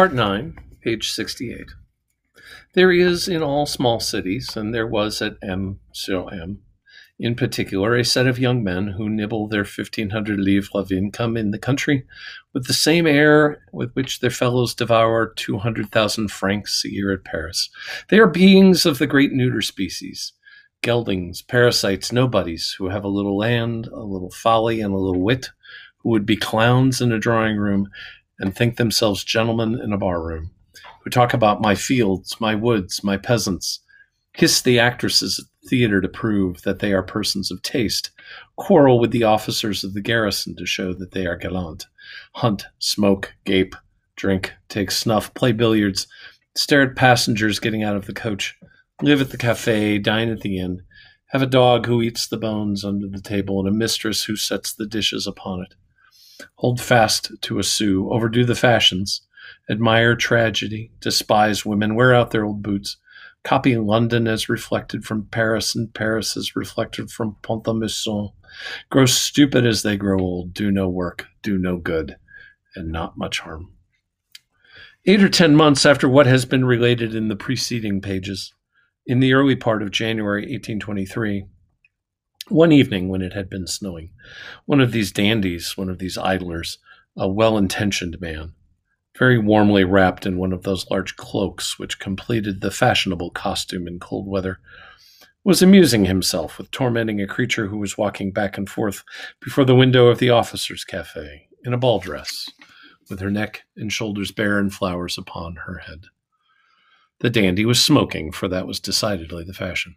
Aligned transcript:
Part 0.00 0.14
9, 0.14 0.56
page 0.80 1.12
68. 1.12 1.72
There 2.72 2.90
is 2.90 3.28
in 3.28 3.42
all 3.42 3.66
small 3.66 4.00
cities, 4.00 4.56
and 4.56 4.74
there 4.74 4.86
was 4.86 5.20
at 5.20 5.36
M 5.42 5.78
sur 5.92 6.26
M, 6.30 6.62
in 7.18 7.34
particular, 7.34 7.94
a 7.94 8.02
set 8.02 8.26
of 8.26 8.38
young 8.38 8.64
men 8.64 8.94
who 8.96 9.10
nibble 9.10 9.46
their 9.46 9.60
1500 9.60 10.40
livres 10.40 10.70
of 10.72 10.90
income 10.90 11.36
in 11.36 11.50
the 11.50 11.58
country 11.58 12.06
with 12.54 12.66
the 12.66 12.72
same 12.72 13.06
air 13.06 13.62
with 13.74 13.92
which 13.92 14.20
their 14.20 14.30
fellows 14.30 14.74
devour 14.74 15.34
200,000 15.36 16.30
francs 16.30 16.82
a 16.86 16.90
year 16.90 17.12
at 17.12 17.24
Paris. 17.24 17.68
They 18.08 18.18
are 18.20 18.26
beings 18.26 18.86
of 18.86 18.96
the 18.96 19.06
great 19.06 19.32
neuter 19.32 19.60
species 19.60 20.32
geldings, 20.80 21.42
parasites, 21.42 22.10
nobodies, 22.10 22.74
who 22.78 22.88
have 22.88 23.04
a 23.04 23.08
little 23.08 23.36
land, 23.36 23.86
a 23.88 24.00
little 24.00 24.30
folly, 24.30 24.80
and 24.80 24.94
a 24.94 24.96
little 24.96 25.20
wit, 25.20 25.50
who 25.98 26.08
would 26.08 26.24
be 26.24 26.38
clowns 26.38 27.02
in 27.02 27.12
a 27.12 27.18
drawing 27.18 27.58
room 27.58 27.90
and 28.40 28.56
think 28.56 28.76
themselves 28.76 29.22
gentlemen 29.22 29.78
in 29.80 29.92
a 29.92 29.98
bar 29.98 30.20
room, 30.20 30.50
who 31.04 31.10
talk 31.10 31.32
about 31.32 31.60
my 31.60 31.74
fields, 31.74 32.40
my 32.40 32.54
woods, 32.54 33.04
my 33.04 33.16
peasants, 33.16 33.80
hiss 34.32 34.60
the 34.60 34.78
actresses 34.78 35.38
at 35.38 35.44
the 35.62 35.68
theater 35.68 36.00
to 36.00 36.08
prove 36.08 36.62
that 36.62 36.78
they 36.78 36.92
are 36.92 37.02
persons 37.02 37.50
of 37.50 37.62
taste, 37.62 38.10
quarrel 38.56 38.98
with 38.98 39.10
the 39.10 39.24
officers 39.24 39.84
of 39.84 39.94
the 39.94 40.00
garrison 40.00 40.56
to 40.56 40.66
show 40.66 40.92
that 40.94 41.12
they 41.12 41.26
are 41.26 41.36
gallant, 41.36 41.86
hunt, 42.34 42.64
smoke, 42.78 43.34
gape, 43.44 43.76
drink, 44.16 44.52
take 44.68 44.90
snuff, 44.90 45.32
play 45.34 45.52
billiards, 45.52 46.06
stare 46.56 46.82
at 46.82 46.96
passengers 46.96 47.58
getting 47.58 47.82
out 47.82 47.96
of 47.96 48.06
the 48.06 48.12
coach, 48.12 48.56
live 49.02 49.20
at 49.20 49.30
the 49.30 49.38
cafe, 49.38 49.98
dine 49.98 50.30
at 50.30 50.40
the 50.40 50.58
inn, 50.58 50.82
have 51.28 51.42
a 51.42 51.46
dog 51.46 51.86
who 51.86 52.02
eats 52.02 52.26
the 52.26 52.36
bones 52.36 52.84
under 52.84 53.06
the 53.06 53.20
table, 53.20 53.60
and 53.60 53.68
a 53.68 53.72
mistress 53.72 54.24
who 54.24 54.36
sets 54.36 54.72
the 54.72 54.86
dishes 54.86 55.26
upon 55.26 55.62
it. 55.62 55.74
Hold 56.56 56.80
fast 56.80 57.32
to 57.42 57.58
a 57.58 57.62
sou, 57.62 58.10
overdo 58.10 58.44
the 58.44 58.54
fashions, 58.54 59.22
admire 59.68 60.16
tragedy, 60.16 60.90
despise 61.00 61.66
women, 61.66 61.94
wear 61.94 62.14
out 62.14 62.30
their 62.30 62.44
old 62.44 62.62
boots, 62.62 62.96
copy 63.42 63.76
London 63.76 64.26
as 64.26 64.48
reflected 64.48 65.04
from 65.04 65.26
Paris 65.26 65.74
and 65.74 65.92
Paris 65.94 66.36
as 66.36 66.56
reflected 66.56 67.10
from 67.10 67.36
Pont-à-Mousson, 67.42 68.32
grow 68.90 69.06
stupid 69.06 69.64
as 69.64 69.82
they 69.82 69.96
grow 69.96 70.18
old, 70.18 70.52
do 70.52 70.70
no 70.70 70.88
work, 70.88 71.26
do 71.42 71.56
no 71.56 71.76
good, 71.76 72.16
and 72.74 72.90
not 72.90 73.16
much 73.16 73.40
harm. 73.40 73.72
Eight 75.06 75.22
or 75.22 75.30
ten 75.30 75.56
months 75.56 75.86
after 75.86 76.08
what 76.08 76.26
has 76.26 76.44
been 76.44 76.64
related 76.64 77.14
in 77.14 77.28
the 77.28 77.36
preceding 77.36 78.00
pages, 78.00 78.52
in 79.06 79.20
the 79.20 79.32
early 79.32 79.56
part 79.56 79.82
of 79.82 79.90
January 79.90 80.42
1823, 80.42 81.46
one 82.50 82.72
evening 82.72 83.08
when 83.08 83.22
it 83.22 83.32
had 83.32 83.48
been 83.48 83.66
snowing, 83.66 84.10
one 84.66 84.80
of 84.80 84.92
these 84.92 85.12
dandies, 85.12 85.76
one 85.76 85.88
of 85.88 85.98
these 85.98 86.18
idlers, 86.18 86.78
a 87.16 87.28
well 87.28 87.56
intentioned 87.56 88.20
man, 88.20 88.54
very 89.18 89.38
warmly 89.38 89.84
wrapped 89.84 90.26
in 90.26 90.38
one 90.38 90.52
of 90.52 90.62
those 90.62 90.88
large 90.90 91.16
cloaks 91.16 91.78
which 91.78 91.98
completed 91.98 92.60
the 92.60 92.70
fashionable 92.70 93.30
costume 93.30 93.86
in 93.86 93.98
cold 93.98 94.26
weather, 94.26 94.58
was 95.44 95.62
amusing 95.62 96.04
himself 96.04 96.58
with 96.58 96.70
tormenting 96.70 97.20
a 97.20 97.26
creature 97.26 97.68
who 97.68 97.78
was 97.78 97.96
walking 97.96 98.30
back 98.30 98.58
and 98.58 98.68
forth 98.68 99.02
before 99.40 99.64
the 99.64 99.74
window 99.74 100.08
of 100.08 100.18
the 100.18 100.30
officers' 100.30 100.84
cafe 100.84 101.48
in 101.64 101.72
a 101.72 101.78
ball 101.78 101.98
dress, 101.98 102.48
with 103.08 103.20
her 103.20 103.30
neck 103.30 103.62
and 103.76 103.92
shoulders 103.92 104.32
bare 104.32 104.58
and 104.58 104.72
flowers 104.72 105.16
upon 105.16 105.56
her 105.66 105.78
head. 105.78 106.04
The 107.20 107.30
dandy 107.30 107.64
was 107.64 107.82
smoking, 107.82 108.32
for 108.32 108.48
that 108.48 108.66
was 108.66 108.80
decidedly 108.80 109.44
the 109.44 109.52
fashion. 109.52 109.96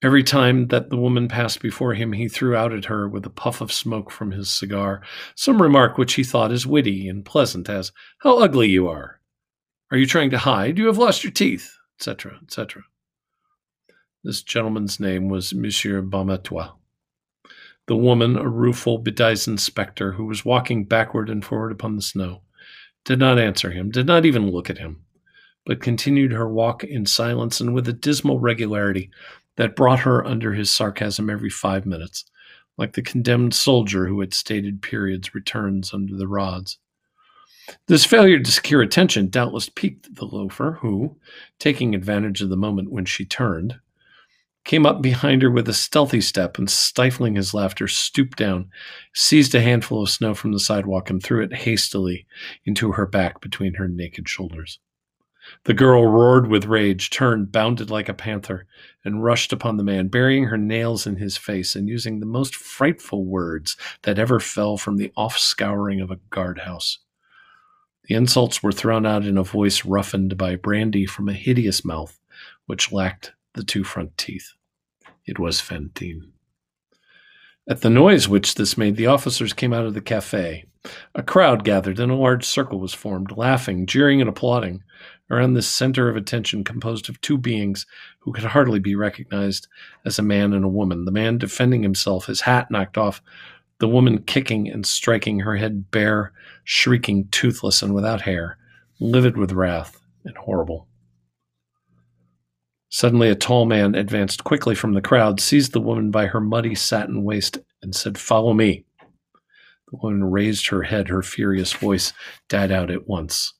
Every 0.00 0.22
time 0.22 0.68
that 0.68 0.90
the 0.90 0.96
woman 0.96 1.26
passed 1.26 1.60
before 1.60 1.94
him, 1.94 2.12
he 2.12 2.28
threw 2.28 2.54
out 2.54 2.72
at 2.72 2.84
her 2.84 3.08
with 3.08 3.26
a 3.26 3.30
puff 3.30 3.60
of 3.60 3.72
smoke 3.72 4.12
from 4.12 4.30
his 4.30 4.48
cigar 4.48 5.02
some 5.34 5.60
remark 5.60 5.98
which 5.98 6.14
he 6.14 6.22
thought 6.22 6.52
as 6.52 6.66
witty 6.66 7.08
and 7.08 7.24
pleasant 7.24 7.68
as, 7.68 7.90
How 8.18 8.38
ugly 8.38 8.68
you 8.68 8.86
are! 8.86 9.20
Are 9.90 9.98
you 9.98 10.06
trying 10.06 10.30
to 10.30 10.38
hide? 10.38 10.78
You 10.78 10.86
have 10.86 10.98
lost 10.98 11.24
your 11.24 11.32
teeth, 11.32 11.76
etc., 11.98 12.38
etc. 12.44 12.84
This 14.22 14.42
gentleman's 14.42 15.00
name 15.00 15.28
was 15.28 15.52
Monsieur 15.52 16.00
Bamatabois. 16.00 16.74
The 17.88 17.96
woman, 17.96 18.36
a 18.36 18.48
rueful, 18.48 18.98
bedizened 18.98 19.60
spectre 19.60 20.12
who 20.12 20.26
was 20.26 20.44
walking 20.44 20.84
backward 20.84 21.28
and 21.28 21.44
forward 21.44 21.72
upon 21.72 21.96
the 21.96 22.02
snow, 22.02 22.42
did 23.04 23.18
not 23.18 23.38
answer 23.38 23.72
him, 23.72 23.90
did 23.90 24.06
not 24.06 24.26
even 24.26 24.50
look 24.50 24.70
at 24.70 24.78
him, 24.78 25.04
but 25.66 25.82
continued 25.82 26.32
her 26.32 26.48
walk 26.48 26.84
in 26.84 27.06
silence 27.06 27.60
and 27.60 27.74
with 27.74 27.88
a 27.88 27.92
dismal 27.92 28.38
regularity 28.38 29.10
that 29.58 29.74
brought 29.74 29.98
her 29.98 30.24
under 30.24 30.54
his 30.54 30.70
sarcasm 30.70 31.28
every 31.28 31.50
five 31.50 31.84
minutes, 31.84 32.24
like 32.78 32.92
the 32.92 33.02
condemned 33.02 33.52
soldier 33.52 34.06
who 34.06 34.22
at 34.22 34.32
stated 34.32 34.80
periods 34.80 35.34
returns 35.34 35.92
under 35.92 36.16
the 36.16 36.28
rods. 36.28 36.78
This 37.88 38.04
failure 38.04 38.38
to 38.38 38.52
secure 38.52 38.80
attention 38.80 39.28
doubtless 39.28 39.68
piqued 39.68 40.14
the 40.14 40.24
loafer, 40.24 40.78
who, 40.80 41.16
taking 41.58 41.92
advantage 41.92 42.40
of 42.40 42.50
the 42.50 42.56
moment 42.56 42.92
when 42.92 43.04
she 43.04 43.24
turned, 43.24 43.80
came 44.64 44.86
up 44.86 45.02
behind 45.02 45.42
her 45.42 45.50
with 45.50 45.68
a 45.68 45.74
stealthy 45.74 46.20
step 46.20 46.56
and, 46.56 46.70
stifling 46.70 47.34
his 47.34 47.52
laughter, 47.52 47.88
stooped 47.88 48.38
down, 48.38 48.70
seized 49.12 49.56
a 49.56 49.60
handful 49.60 50.04
of 50.04 50.08
snow 50.08 50.34
from 50.34 50.52
the 50.52 50.60
sidewalk, 50.60 51.10
and 51.10 51.20
threw 51.20 51.42
it 51.42 51.52
hastily 51.52 52.26
into 52.64 52.92
her 52.92 53.06
back 53.06 53.40
between 53.40 53.74
her 53.74 53.88
naked 53.88 54.28
shoulders. 54.28 54.78
The 55.64 55.74
girl 55.74 56.06
roared 56.06 56.48
with 56.48 56.66
rage, 56.66 57.10
turned, 57.10 57.52
bounded 57.52 57.90
like 57.90 58.08
a 58.08 58.14
panther, 58.14 58.66
and 59.04 59.22
rushed 59.22 59.52
upon 59.52 59.76
the 59.76 59.84
man, 59.84 60.08
burying 60.08 60.44
her 60.44 60.58
nails 60.58 61.06
in 61.06 61.16
his 61.16 61.36
face 61.36 61.76
and 61.76 61.88
using 61.88 62.20
the 62.20 62.26
most 62.26 62.54
frightful 62.54 63.24
words 63.24 63.76
that 64.02 64.18
ever 64.18 64.40
fell 64.40 64.76
from 64.76 64.96
the 64.96 65.12
off 65.16 65.38
scouring 65.38 66.00
of 66.00 66.10
a 66.10 66.20
guardhouse. 66.30 66.98
The 68.04 68.14
insults 68.14 68.62
were 68.62 68.72
thrown 68.72 69.04
out 69.04 69.24
in 69.24 69.36
a 69.36 69.42
voice 69.42 69.84
roughened 69.84 70.36
by 70.38 70.56
brandy 70.56 71.04
from 71.04 71.28
a 71.28 71.34
hideous 71.34 71.84
mouth 71.84 72.18
which 72.66 72.92
lacked 72.92 73.32
the 73.54 73.64
two 73.64 73.84
front 73.84 74.16
teeth. 74.16 74.52
It 75.26 75.38
was 75.38 75.60
Fantine. 75.60 76.32
At 77.68 77.82
the 77.82 77.90
noise 77.90 78.28
which 78.28 78.54
this 78.54 78.78
made, 78.78 78.96
the 78.96 79.06
officers 79.06 79.52
came 79.52 79.74
out 79.74 79.84
of 79.84 79.92
the 79.92 80.00
cafe. 80.00 80.64
A 81.14 81.22
crowd 81.22 81.64
gathered, 81.64 82.00
and 82.00 82.10
a 82.10 82.14
large 82.14 82.46
circle 82.46 82.80
was 82.80 82.94
formed, 82.94 83.36
laughing, 83.36 83.84
jeering, 83.84 84.22
and 84.22 84.28
applauding 84.28 84.82
around 85.30 85.54
this 85.54 85.68
center 85.68 86.08
of 86.08 86.16
attention 86.16 86.64
composed 86.64 87.08
of 87.08 87.20
two 87.20 87.38
beings 87.38 87.86
who 88.20 88.32
could 88.32 88.44
hardly 88.44 88.78
be 88.78 88.94
recognized 88.94 89.68
as 90.04 90.18
a 90.18 90.22
man 90.22 90.52
and 90.52 90.64
a 90.64 90.68
woman. 90.68 91.04
The 91.04 91.10
man 91.10 91.38
defending 91.38 91.82
himself, 91.82 92.26
his 92.26 92.42
hat 92.42 92.70
knocked 92.70 92.96
off, 92.98 93.22
the 93.78 93.88
woman 93.88 94.22
kicking 94.22 94.68
and 94.68 94.84
striking 94.84 95.40
her 95.40 95.56
head 95.56 95.90
bare, 95.90 96.32
shrieking, 96.64 97.28
toothless, 97.28 97.82
and 97.82 97.94
without 97.94 98.22
hair, 98.22 98.58
livid 99.00 99.36
with 99.36 99.52
wrath 99.52 100.00
and 100.24 100.36
horrible. 100.36 100.88
Suddenly, 102.90 103.28
a 103.28 103.34
tall 103.34 103.66
man 103.66 103.94
advanced 103.94 104.44
quickly 104.44 104.74
from 104.74 104.94
the 104.94 105.02
crowd, 105.02 105.40
seized 105.40 105.72
the 105.72 105.80
woman 105.80 106.10
by 106.10 106.26
her 106.26 106.40
muddy 106.40 106.74
satin 106.74 107.22
waist, 107.22 107.58
and 107.82 107.94
said, 107.94 108.16
Follow 108.16 108.54
me. 108.54 108.84
The 109.90 109.98
woman 110.02 110.24
raised 110.24 110.68
her 110.68 110.82
head. 110.82 111.08
Her 111.08 111.22
furious 111.22 111.72
voice 111.72 112.12
died 112.48 112.72
out 112.72 112.90
at 112.90 113.06
once. 113.06 113.54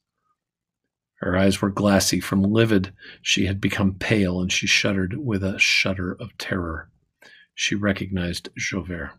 Her 1.19 1.37
eyes 1.37 1.61
were 1.61 1.71
glassy. 1.71 2.21
From 2.21 2.43
livid, 2.43 2.93
she 3.23 3.47
had 3.47 3.61
become 3.61 3.95
pale, 3.95 4.41
and 4.41 4.53
she 4.53 4.67
shuddered 4.67 5.17
with 5.19 5.43
a 5.43 5.59
shudder 5.59 6.17
of 6.21 6.37
terror. 6.39 6.91
She 7.55 7.75
recognized 7.75 8.51
Javert. 8.57 9.13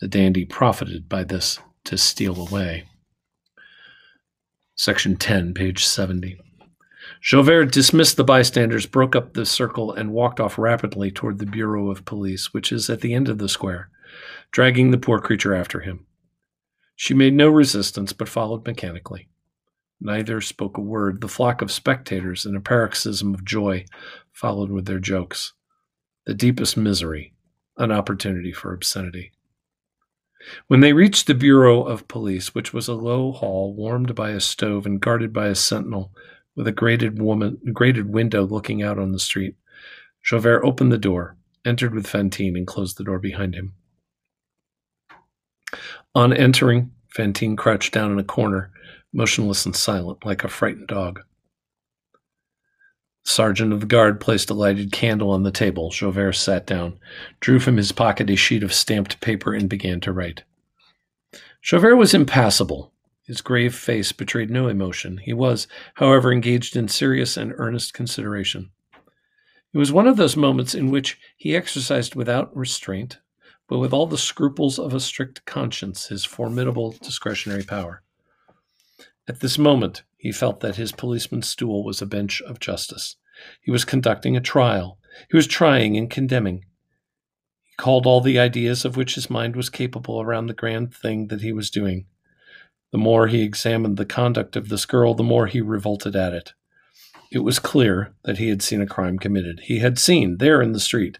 The 0.00 0.08
dandy 0.08 0.44
profited 0.44 1.08
by 1.08 1.24
this 1.24 1.60
to 1.84 1.96
steal 1.96 2.48
away. 2.48 2.88
Section 4.74 5.16
10, 5.16 5.54
page 5.54 5.84
70. 5.84 6.40
Javert 7.20 7.66
dismissed 7.66 8.16
the 8.16 8.24
bystanders, 8.24 8.86
broke 8.86 9.14
up 9.14 9.34
the 9.34 9.46
circle, 9.46 9.92
and 9.92 10.12
walked 10.12 10.40
off 10.40 10.58
rapidly 10.58 11.12
toward 11.12 11.38
the 11.38 11.46
Bureau 11.46 11.90
of 11.90 12.04
Police, 12.04 12.52
which 12.52 12.72
is 12.72 12.90
at 12.90 13.00
the 13.00 13.14
end 13.14 13.28
of 13.28 13.38
the 13.38 13.48
square, 13.48 13.90
dragging 14.50 14.90
the 14.90 14.98
poor 14.98 15.20
creature 15.20 15.54
after 15.54 15.80
him. 15.80 16.06
She 16.96 17.14
made 17.14 17.34
no 17.34 17.48
resistance, 17.48 18.12
but 18.12 18.28
followed 18.28 18.66
mechanically. 18.66 19.28
Neither 20.04 20.40
spoke 20.40 20.78
a 20.78 20.80
word. 20.80 21.20
The 21.20 21.28
flock 21.28 21.62
of 21.62 21.70
spectators, 21.70 22.44
in 22.44 22.56
a 22.56 22.60
paroxysm 22.60 23.34
of 23.34 23.44
joy, 23.44 23.84
followed 24.32 24.70
with 24.70 24.86
their 24.86 24.98
jokes. 24.98 25.52
The 26.26 26.34
deepest 26.34 26.76
misery, 26.76 27.34
an 27.76 27.92
opportunity 27.92 28.50
for 28.50 28.74
obscenity. 28.74 29.30
When 30.66 30.80
they 30.80 30.92
reached 30.92 31.28
the 31.28 31.34
Bureau 31.34 31.84
of 31.84 32.08
Police, 32.08 32.52
which 32.52 32.72
was 32.72 32.88
a 32.88 32.94
low 32.94 33.30
hall 33.30 33.74
warmed 33.74 34.16
by 34.16 34.30
a 34.30 34.40
stove 34.40 34.86
and 34.86 35.00
guarded 35.00 35.32
by 35.32 35.46
a 35.46 35.54
sentinel 35.54 36.12
with 36.56 36.66
a 36.66 36.72
grated, 36.72 37.22
woman, 37.22 37.60
grated 37.72 38.12
window 38.12 38.44
looking 38.44 38.82
out 38.82 38.98
on 38.98 39.12
the 39.12 39.20
street, 39.20 39.54
Javert 40.24 40.64
opened 40.64 40.90
the 40.90 40.98
door, 40.98 41.36
entered 41.64 41.94
with 41.94 42.08
Fantine, 42.08 42.56
and 42.56 42.66
closed 42.66 42.98
the 42.98 43.04
door 43.04 43.20
behind 43.20 43.54
him. 43.54 43.74
On 46.16 46.32
entering, 46.32 46.90
Fantine 47.08 47.54
crouched 47.54 47.94
down 47.94 48.10
in 48.10 48.18
a 48.18 48.24
corner 48.24 48.72
motionless 49.12 49.66
and 49.66 49.76
silent, 49.76 50.24
like 50.24 50.44
a 50.44 50.48
frightened 50.48 50.88
dog. 50.88 51.20
The 53.24 53.30
sergeant 53.30 53.72
of 53.72 53.80
the 53.80 53.86
guard 53.86 54.20
placed 54.20 54.50
a 54.50 54.54
lighted 54.54 54.90
candle 54.90 55.30
on 55.30 55.42
the 55.42 55.52
table. 55.52 55.90
Javert 55.90 56.32
sat 56.32 56.66
down, 56.66 56.98
drew 57.40 57.60
from 57.60 57.76
his 57.76 57.92
pocket 57.92 58.30
a 58.30 58.36
sheet 58.36 58.62
of 58.62 58.74
stamped 58.74 59.20
paper, 59.20 59.54
and 59.54 59.68
began 59.68 60.00
to 60.00 60.12
write. 60.12 60.42
Javert 61.62 61.96
was 61.96 62.14
impassible. 62.14 62.92
His 63.24 63.40
grave 63.40 63.74
face 63.74 64.10
betrayed 64.10 64.50
no 64.50 64.66
emotion. 64.66 65.18
He 65.18 65.32
was, 65.32 65.68
however, 65.94 66.32
engaged 66.32 66.74
in 66.74 66.88
serious 66.88 67.36
and 67.36 67.54
earnest 67.56 67.94
consideration. 67.94 68.70
It 69.72 69.78
was 69.78 69.92
one 69.92 70.08
of 70.08 70.16
those 70.16 70.36
moments 70.36 70.74
in 70.74 70.90
which 70.90 71.18
he 71.36 71.54
exercised 71.54 72.16
without 72.16 72.54
restraint, 72.56 73.18
but 73.68 73.78
with 73.78 73.92
all 73.92 74.06
the 74.06 74.18
scruples 74.18 74.78
of 74.78 74.92
a 74.92 75.00
strict 75.00 75.46
conscience, 75.46 76.08
his 76.08 76.24
formidable 76.24 76.96
discretionary 77.00 77.62
power. 77.62 78.02
At 79.28 79.40
this 79.40 79.56
moment, 79.56 80.02
he 80.16 80.32
felt 80.32 80.60
that 80.60 80.76
his 80.76 80.92
policeman's 80.92 81.48
stool 81.48 81.84
was 81.84 82.02
a 82.02 82.06
bench 82.06 82.42
of 82.42 82.60
justice. 82.60 83.16
He 83.60 83.70
was 83.70 83.84
conducting 83.84 84.36
a 84.36 84.40
trial. 84.40 84.98
He 85.30 85.36
was 85.36 85.46
trying 85.46 85.96
and 85.96 86.10
condemning. 86.10 86.64
He 87.62 87.74
called 87.76 88.06
all 88.06 88.20
the 88.20 88.38
ideas 88.38 88.84
of 88.84 88.96
which 88.96 89.14
his 89.14 89.30
mind 89.30 89.54
was 89.54 89.70
capable 89.70 90.20
around 90.20 90.46
the 90.46 90.54
grand 90.54 90.94
thing 90.94 91.28
that 91.28 91.40
he 91.40 91.52
was 91.52 91.70
doing. 91.70 92.06
The 92.90 92.98
more 92.98 93.28
he 93.28 93.42
examined 93.42 93.96
the 93.96 94.04
conduct 94.04 94.56
of 94.56 94.68
this 94.68 94.86
girl, 94.86 95.14
the 95.14 95.22
more 95.22 95.46
he 95.46 95.60
revolted 95.60 96.14
at 96.14 96.34
it. 96.34 96.52
It 97.30 97.38
was 97.38 97.58
clear 97.58 98.12
that 98.24 98.38
he 98.38 98.48
had 98.48 98.60
seen 98.60 98.82
a 98.82 98.86
crime 98.86 99.18
committed. 99.18 99.60
He 99.60 99.78
had 99.78 99.98
seen, 99.98 100.36
there 100.38 100.60
in 100.60 100.72
the 100.72 100.80
street, 100.80 101.18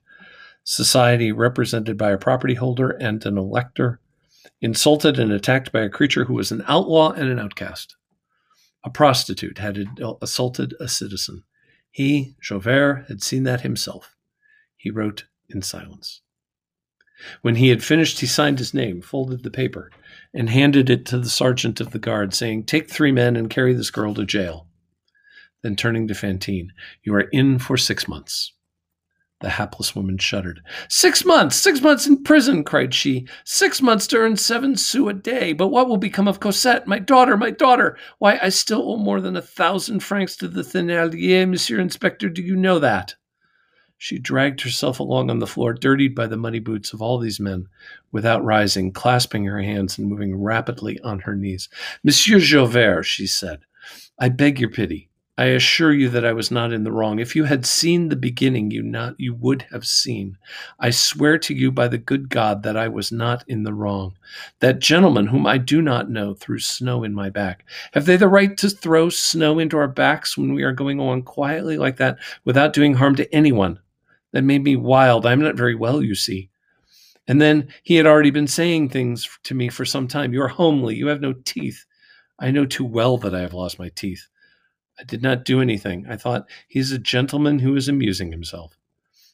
society 0.64 1.32
represented 1.32 1.96
by 1.96 2.10
a 2.10 2.18
property 2.18 2.54
holder 2.54 2.90
and 2.90 3.24
an 3.24 3.38
elector, 3.38 4.00
insulted 4.60 5.18
and 5.18 5.32
attacked 5.32 5.72
by 5.72 5.80
a 5.80 5.88
creature 5.88 6.24
who 6.24 6.34
was 6.34 6.52
an 6.52 6.64
outlaw 6.66 7.12
and 7.12 7.28
an 7.28 7.38
outcast. 7.38 7.96
A 8.84 8.90
prostitute 8.90 9.58
had 9.58 9.86
assaulted 10.20 10.74
a 10.80 10.88
citizen. 10.88 11.44
He, 11.90 12.34
Javert, 12.40 13.04
had 13.08 13.22
seen 13.22 13.44
that 13.44 13.60
himself. 13.60 14.16
He 14.76 14.90
wrote 14.90 15.24
in 15.48 15.62
silence. 15.62 16.22
When 17.42 17.56
he 17.56 17.68
had 17.68 17.84
finished, 17.84 18.20
he 18.20 18.26
signed 18.26 18.58
his 18.58 18.74
name, 18.74 19.00
folded 19.00 19.44
the 19.44 19.50
paper, 19.50 19.90
and 20.34 20.48
handed 20.48 20.90
it 20.90 21.06
to 21.06 21.18
the 21.18 21.28
sergeant 21.28 21.80
of 21.80 21.92
the 21.92 21.98
guard, 21.98 22.34
saying, 22.34 22.64
Take 22.64 22.90
three 22.90 23.12
men 23.12 23.36
and 23.36 23.48
carry 23.48 23.74
this 23.74 23.90
girl 23.90 24.14
to 24.14 24.24
jail. 24.24 24.66
Then 25.62 25.76
turning 25.76 26.08
to 26.08 26.14
Fantine, 26.14 26.72
You 27.04 27.14
are 27.14 27.28
in 27.32 27.60
for 27.60 27.76
six 27.76 28.08
months. 28.08 28.52
The 29.42 29.50
hapless 29.50 29.96
woman 29.96 30.18
shuddered. 30.18 30.62
Six 30.88 31.24
months! 31.24 31.56
Six 31.56 31.80
months 31.80 32.06
in 32.06 32.22
prison! 32.22 32.62
cried 32.62 32.94
she. 32.94 33.26
Six 33.44 33.82
months 33.82 34.06
to 34.06 34.18
earn 34.18 34.36
seven 34.36 34.76
sous 34.76 35.10
a 35.10 35.12
day. 35.12 35.52
But 35.52 35.68
what 35.68 35.88
will 35.88 35.96
become 35.96 36.28
of 36.28 36.38
Cosette, 36.38 36.86
my 36.86 37.00
daughter, 37.00 37.36
my 37.36 37.50
daughter? 37.50 37.98
Why, 38.18 38.38
I 38.40 38.50
still 38.50 38.92
owe 38.92 38.96
more 38.96 39.20
than 39.20 39.36
a 39.36 39.42
thousand 39.42 40.00
francs 40.00 40.36
to 40.36 40.48
the 40.48 40.62
Thénardier, 40.62 41.48
Monsieur 41.48 41.80
Inspector. 41.80 42.28
Do 42.28 42.40
you 42.40 42.54
know 42.54 42.78
that? 42.78 43.16
She 43.98 44.20
dragged 44.20 44.60
herself 44.60 45.00
along 45.00 45.28
on 45.28 45.40
the 45.40 45.46
floor, 45.48 45.74
dirtied 45.74 46.14
by 46.14 46.28
the 46.28 46.36
muddy 46.36 46.60
boots 46.60 46.92
of 46.92 47.02
all 47.02 47.18
these 47.18 47.40
men, 47.40 47.66
without 48.12 48.44
rising, 48.44 48.92
clasping 48.92 49.44
her 49.44 49.60
hands 49.60 49.98
and 49.98 50.08
moving 50.08 50.40
rapidly 50.40 51.00
on 51.00 51.18
her 51.20 51.34
knees. 51.34 51.68
Monsieur 52.04 52.38
Javert, 52.38 53.02
she 53.02 53.26
said, 53.26 53.62
I 54.20 54.28
beg 54.28 54.60
your 54.60 54.70
pity. 54.70 55.08
I 55.42 55.46
assure 55.46 55.92
you 55.92 56.08
that 56.10 56.24
I 56.24 56.32
was 56.32 56.52
not 56.52 56.72
in 56.72 56.84
the 56.84 56.92
wrong. 56.92 57.18
If 57.18 57.34
you 57.34 57.42
had 57.42 57.66
seen 57.66 58.08
the 58.08 58.14
beginning, 58.14 58.70
you 58.70 58.80
not 58.80 59.18
you 59.18 59.34
would 59.34 59.62
have 59.72 59.84
seen. 59.84 60.38
I 60.78 60.90
swear 60.90 61.36
to 61.38 61.52
you 61.52 61.72
by 61.72 61.88
the 61.88 61.98
good 61.98 62.28
God 62.28 62.62
that 62.62 62.76
I 62.76 62.86
was 62.86 63.10
not 63.10 63.42
in 63.48 63.64
the 63.64 63.74
wrong. 63.74 64.16
That 64.60 64.78
gentleman 64.78 65.26
whom 65.26 65.44
I 65.44 65.58
do 65.58 65.82
not 65.82 66.08
know 66.08 66.34
threw 66.34 66.60
snow 66.60 67.02
in 67.02 67.12
my 67.12 67.28
back. 67.28 67.64
Have 67.92 68.06
they 68.06 68.16
the 68.16 68.28
right 68.28 68.56
to 68.56 68.70
throw 68.70 69.08
snow 69.08 69.58
into 69.58 69.76
our 69.76 69.88
backs 69.88 70.38
when 70.38 70.54
we 70.54 70.62
are 70.62 70.70
going 70.70 71.00
on 71.00 71.22
quietly 71.22 71.76
like 71.76 71.96
that 71.96 72.18
without 72.44 72.72
doing 72.72 72.94
harm 72.94 73.16
to 73.16 73.34
anyone? 73.34 73.80
That 74.30 74.44
made 74.44 74.62
me 74.62 74.76
wild. 74.76 75.26
I'm 75.26 75.40
not 75.42 75.56
very 75.56 75.74
well, 75.74 76.04
you 76.04 76.14
see. 76.14 76.50
And 77.26 77.42
then 77.42 77.66
he 77.82 77.96
had 77.96 78.06
already 78.06 78.30
been 78.30 78.46
saying 78.46 78.90
things 78.90 79.28
to 79.42 79.56
me 79.56 79.70
for 79.70 79.84
some 79.84 80.06
time. 80.06 80.32
You 80.32 80.42
are 80.42 80.46
homely. 80.48 80.94
You 80.94 81.08
have 81.08 81.20
no 81.20 81.32
teeth. 81.32 81.84
I 82.38 82.52
know 82.52 82.64
too 82.64 82.84
well 82.84 83.18
that 83.18 83.34
I 83.34 83.40
have 83.40 83.54
lost 83.54 83.80
my 83.80 83.88
teeth. 83.88 84.28
I 85.02 85.04
did 85.04 85.20
not 85.20 85.44
do 85.44 85.60
anything. 85.60 86.06
I 86.08 86.16
thought, 86.16 86.46
he 86.68 86.78
is 86.78 86.92
a 86.92 86.98
gentleman 86.98 87.58
who 87.58 87.74
is 87.74 87.88
amusing 87.88 88.30
himself. 88.30 88.78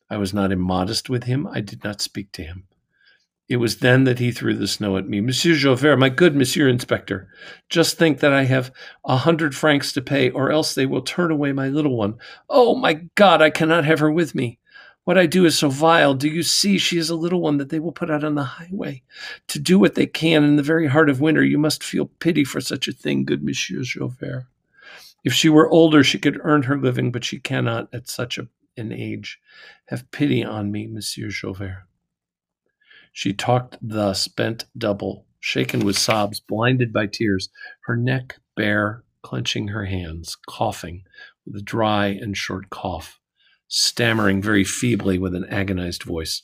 I 0.09 0.17
was 0.17 0.33
not 0.33 0.51
immodest 0.51 1.11
with 1.11 1.25
him. 1.25 1.47
I 1.47 1.61
did 1.61 1.85
not 1.85 2.01
speak 2.01 2.33
to 2.33 2.43
him. 2.43 2.65
It 3.51 3.59
was 3.59 3.79
then 3.79 4.05
that 4.05 4.19
he 4.19 4.33
threw 4.33 4.55
the 4.55 4.67
snow 4.67 4.97
at 4.97 5.07
me. 5.07 5.21
Monsieur 5.21 5.55
Javert, 5.55 5.99
my 5.99 6.09
good 6.09 6.35
Monsieur 6.35 6.69
Inspector, 6.69 7.29
just 7.69 7.99
think 7.99 8.21
that 8.21 8.33
I 8.33 8.45
have 8.45 8.73
a 9.05 9.19
hundred 9.19 9.55
francs 9.55 9.93
to 9.93 10.01
pay, 10.01 10.31
or 10.31 10.51
else 10.51 10.75
they 10.75 10.87
will 10.87 11.03
turn 11.03 11.31
away 11.31 11.53
my 11.53 11.69
little 11.69 11.99
one. 11.99 12.15
Oh, 12.49 12.75
my 12.75 12.95
God, 13.15 13.43
I 13.43 13.51
cannot 13.51 13.85
have 13.85 13.99
her 13.99 14.11
with 14.11 14.35
me. 14.35 14.59
What 15.05 15.19
I 15.19 15.27
do 15.27 15.45
is 15.45 15.59
so 15.59 15.69
vile. 15.69 16.15
Do 16.15 16.29
you 16.29 16.43
see? 16.43 16.79
She 16.79 16.97
is 16.97 17.11
a 17.11 17.15
little 17.15 17.43
one 17.43 17.59
that 17.59 17.69
they 17.69 17.79
will 17.79 17.93
put 17.93 18.11
out 18.11 18.25
on 18.25 18.37
the 18.37 18.45
highway. 18.45 19.03
To 19.49 19.59
do 19.59 19.79
what 19.79 19.97
they 19.97 20.07
can 20.07 20.45
in 20.45 20.57
the 20.57 20.63
very 20.63 20.87
heart 20.87 21.11
of 21.11 21.21
winter, 21.21 21.45
you 21.45 21.59
must 21.59 21.85
feel 21.85 22.07
pity 22.21 22.45
for 22.45 22.63
such 22.63 22.89
a 22.89 22.93
thing, 22.93 23.27
good 23.27 23.43
Monsieur 23.43 23.83
Javert. 23.83 24.47
If 25.29 25.35
she 25.35 25.51
were 25.51 25.69
older, 25.69 26.03
she 26.03 26.19
could 26.19 26.41
earn 26.43 26.63
her 26.63 26.79
living, 26.79 27.13
but 27.13 27.23
she 27.23 27.39
cannot 27.39 27.91
at 27.93 28.09
such 28.09 28.39
a, 28.39 28.49
an 28.79 28.93
age. 28.93 29.39
Have 29.89 30.11
pity 30.11 30.43
on 30.43 30.73
me, 30.73 30.87
Monsieur 30.87 31.29
Javert. 31.29 31.85
She 33.13 33.35
talked 33.35 33.77
thus, 33.83 34.27
bent 34.27 34.65
double, 34.79 35.27
shaken 35.39 35.81
with 35.81 35.99
sobs, 35.99 36.41
blinded 36.41 36.95
by 36.95 37.09
tears, 37.09 37.51
her 37.83 37.95
neck 37.95 38.37
bare, 38.57 39.05
clenching 39.21 39.69
her 39.69 39.85
hands, 39.85 40.35
coughing 40.49 41.03
with 41.45 41.57
a 41.57 41.63
dry 41.63 42.07
and 42.07 42.35
short 42.35 42.71
cough, 42.71 43.21
stammering 43.67 44.41
very 44.41 44.65
feebly 44.65 45.19
with 45.19 45.35
an 45.35 45.45
agonized 45.51 46.05
voice. 46.05 46.43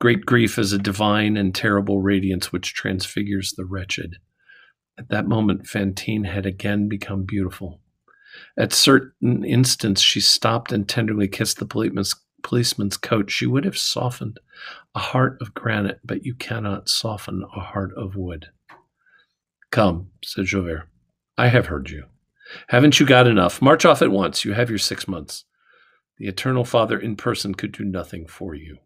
Great 0.00 0.24
grief 0.24 0.58
is 0.58 0.72
a 0.72 0.78
divine 0.78 1.36
and 1.36 1.54
terrible 1.54 2.00
radiance 2.00 2.50
which 2.50 2.72
transfigures 2.72 3.52
the 3.52 3.66
wretched. 3.66 4.16
At 4.96 5.10
that 5.10 5.28
moment, 5.28 5.66
Fantine 5.66 6.24
had 6.24 6.46
again 6.46 6.88
become 6.88 7.24
beautiful. 7.24 7.82
At 8.56 8.72
certain 8.72 9.44
instants, 9.44 10.00
she 10.00 10.20
stopped 10.20 10.72
and 10.72 10.88
tenderly 10.88 11.28
kissed 11.28 11.58
the 11.58 11.66
policeman's, 11.66 12.14
policeman's 12.42 12.96
coat. 12.96 13.30
She 13.30 13.46
would 13.46 13.64
have 13.64 13.78
softened 13.78 14.38
a 14.94 14.98
heart 14.98 15.38
of 15.40 15.54
granite, 15.54 16.00
but 16.04 16.24
you 16.24 16.34
cannot 16.34 16.88
soften 16.88 17.44
a 17.54 17.60
heart 17.60 17.92
of 17.96 18.16
wood. 18.16 18.50
Come, 19.70 20.10
said 20.24 20.46
Javert. 20.46 20.88
I 21.38 21.48
have 21.48 21.66
heard 21.66 21.90
you. 21.90 22.04
Haven't 22.68 22.98
you 22.98 23.06
got 23.06 23.26
enough? 23.26 23.62
March 23.62 23.84
off 23.84 24.02
at 24.02 24.10
once. 24.10 24.44
You 24.44 24.52
have 24.54 24.68
your 24.68 24.78
six 24.78 25.06
months. 25.06 25.44
The 26.18 26.26
Eternal 26.26 26.64
Father 26.64 26.98
in 26.98 27.16
person 27.16 27.54
could 27.54 27.72
do 27.72 27.84
nothing 27.84 28.26
for 28.26 28.54
you. 28.54 28.78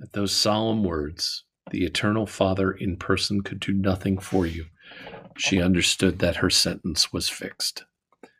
At 0.00 0.12
those 0.12 0.32
solemn 0.32 0.84
words, 0.84 1.44
the 1.70 1.84
Eternal 1.84 2.26
Father 2.26 2.70
in 2.70 2.96
person 2.96 3.42
could 3.42 3.58
do 3.58 3.72
nothing 3.72 4.18
for 4.18 4.46
you. 4.46 4.66
She 5.36 5.62
understood 5.62 6.18
that 6.18 6.36
her 6.36 6.50
sentence 6.50 7.12
was 7.12 7.28
fixed. 7.28 7.84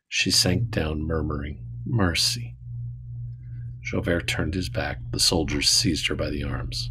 She 0.09 0.31
sank 0.31 0.71
down, 0.71 1.03
murmuring, 1.03 1.65
Mercy. 1.87 2.57
Javert 3.83 4.27
turned 4.27 4.55
his 4.55 4.69
back. 4.69 4.99
The 5.13 5.21
soldiers 5.21 5.69
seized 5.69 6.09
her 6.09 6.15
by 6.15 6.31
the 6.31 6.45
arms. 6.45 6.91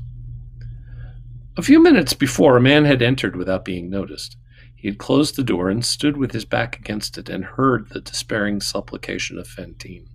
A 1.58 1.62
few 1.62 1.82
minutes 1.82 2.14
before, 2.14 2.58
a 2.58 2.62
man 2.62 2.86
had 2.86 3.02
entered 3.02 3.36
without 3.36 3.66
being 3.66 3.90
noticed. 3.90 4.38
He 4.76 4.88
had 4.88 5.00
closed 5.00 5.36
the 5.36 5.44
door 5.44 5.70
and 5.70 5.84
stood 5.84 6.18
with 6.18 6.32
his 6.32 6.46
back 6.46 6.80
against 6.80 7.18
it 7.18 7.30
and 7.30 7.44
heard 7.44 7.90
the 7.90 8.00
despairing 8.00 8.62
supplication 8.62 9.40
of 9.40 9.48
Fantine. 9.48 10.08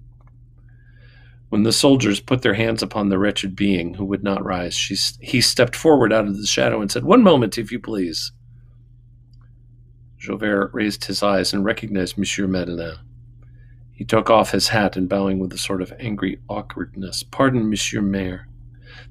When 1.49 1.65
the 1.65 1.73
soldiers 1.73 2.21
put 2.21 2.43
their 2.43 2.55
hands 2.55 2.83
upon 2.83 3.09
the 3.09 3.19
wretched 3.19 3.55
being 3.55 3.95
who 3.95 4.05
would 4.05 4.23
not 4.23 4.45
rise, 4.45 4.75
she, 4.75 4.97
he 5.21 5.41
stepped 5.41 5.77
forward 5.77 6.13
out 6.13 6.27
of 6.27 6.37
the 6.37 6.47
shadow 6.47 6.81
and 6.81 6.91
said, 6.91 7.05
One 7.05 7.23
moment, 7.23 7.59
if 7.59 7.71
you 7.71 7.79
please. 7.79 8.33
Javert 10.23 10.71
raised 10.73 11.05
his 11.05 11.23
eyes 11.23 11.53
and 11.53 11.65
recognized 11.65 12.17
Monsieur 12.17 12.47
Madeleine. 12.47 12.99
He 13.93 14.05
took 14.05 14.31
off 14.31 14.53
his 14.53 14.69
hat 14.69 14.97
and 14.97 15.09
bowing 15.09 15.39
with 15.39 15.53
a 15.53 15.59
sort 15.59 15.83
of 15.83 15.93
angry 15.99 16.39
awkwardness, 16.49 17.23
Pardon, 17.25 17.69
Monsieur 17.69 18.01
Mayor. 18.01 18.47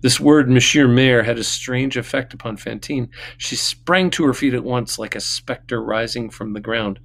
This 0.02 0.20
word, 0.20 0.50
Monsieur 0.50 0.88
Mayor, 0.88 1.24
had 1.24 1.38
a 1.38 1.44
strange 1.44 1.98
effect 1.98 2.34
upon 2.34 2.58
Fantine. 2.58 3.10
She 3.38 3.56
sprang 3.56 4.10
to 4.12 4.26
her 4.26 4.34
feet 4.34 4.54
at 4.54 4.64
once, 4.64 4.98
like 4.98 5.16
a 5.16 5.20
spectre 5.20 5.84
rising 5.84 6.30
from 6.30 6.54
the 6.54 6.60
ground 6.60 7.00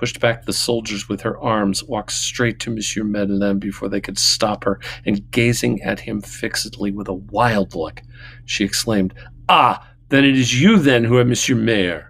pushed 0.00 0.18
back 0.18 0.46
the 0.46 0.52
soldiers 0.54 1.10
with 1.10 1.20
her 1.20 1.38
arms, 1.40 1.84
walked 1.84 2.12
straight 2.12 2.58
to 2.58 2.70
Monsieur 2.70 3.04
Madeleine 3.04 3.58
before 3.58 3.86
they 3.86 4.00
could 4.00 4.18
stop 4.18 4.64
her, 4.64 4.80
and 5.04 5.30
gazing 5.30 5.82
at 5.82 6.00
him 6.00 6.22
fixedly 6.22 6.90
with 6.90 7.06
a 7.06 7.12
wild 7.12 7.74
look, 7.74 8.00
she 8.46 8.64
exclaimed, 8.64 9.12
Ah, 9.50 9.86
then 10.08 10.24
it 10.24 10.38
is 10.38 10.58
you 10.58 10.78
then 10.78 11.04
who 11.04 11.18
are 11.18 11.24
Monsieur 11.26 11.54
Mayor. 11.54 12.09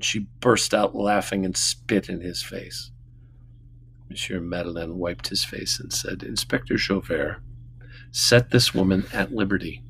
She 0.00 0.26
burst 0.40 0.74
out 0.74 0.94
laughing 0.94 1.44
and 1.44 1.56
spit 1.56 2.08
in 2.08 2.20
his 2.20 2.42
face. 2.42 2.90
Monsieur 4.08 4.40
Madeleine 4.40 4.98
wiped 4.98 5.28
his 5.28 5.44
face 5.44 5.78
and 5.78 5.92
said, 5.92 6.22
Inspector 6.22 6.74
Javert, 6.76 7.40
set 8.10 8.50
this 8.50 8.74
woman 8.74 9.06
at 9.12 9.32
liberty. 9.32 9.84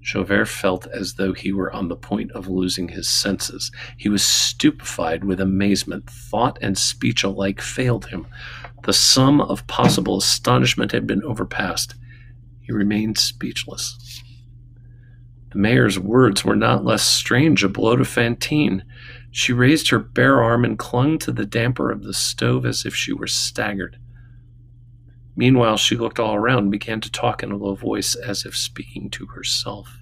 Javert 0.00 0.46
felt 0.46 0.86
as 0.86 1.14
though 1.14 1.32
he 1.32 1.50
were 1.50 1.72
on 1.72 1.88
the 1.88 1.96
point 1.96 2.30
of 2.32 2.46
losing 2.46 2.88
his 2.88 3.08
senses. 3.08 3.70
He 3.96 4.10
was 4.10 4.22
stupefied 4.22 5.24
with 5.24 5.40
amazement. 5.40 6.08
Thought 6.10 6.58
and 6.60 6.76
speech 6.76 7.24
alike 7.24 7.60
failed 7.62 8.06
him. 8.06 8.26
The 8.84 8.92
sum 8.92 9.40
of 9.40 9.66
possible 9.66 10.18
astonishment 10.18 10.92
had 10.92 11.06
been 11.06 11.24
overpassed. 11.24 11.94
He 12.60 12.72
remained 12.72 13.16
speechless. 13.16 14.22
The 15.54 15.60
mayor's 15.60 16.00
words 16.00 16.44
were 16.44 16.56
not 16.56 16.84
less 16.84 17.06
strange 17.06 17.62
a 17.62 17.68
blow 17.68 17.94
to 17.94 18.04
Fantine. 18.04 18.82
She 19.30 19.52
raised 19.52 19.88
her 19.90 20.00
bare 20.00 20.42
arm 20.42 20.64
and 20.64 20.76
clung 20.76 21.16
to 21.18 21.30
the 21.30 21.46
damper 21.46 21.92
of 21.92 22.02
the 22.02 22.12
stove 22.12 22.66
as 22.66 22.84
if 22.84 22.92
she 22.92 23.12
were 23.12 23.28
staggered. 23.28 23.96
Meanwhile, 25.36 25.76
she 25.76 25.96
looked 25.96 26.18
all 26.18 26.34
around 26.34 26.64
and 26.64 26.70
began 26.72 27.00
to 27.02 27.10
talk 27.10 27.44
in 27.44 27.52
a 27.52 27.56
low 27.56 27.76
voice 27.76 28.16
as 28.16 28.44
if 28.44 28.56
speaking 28.56 29.10
to 29.10 29.26
herself. 29.26 30.00